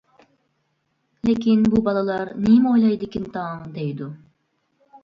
[1.29, 4.15] لېكىن بۇ بالىلار نېمە ئويلايدىكىن تاڭ دەيدۇ.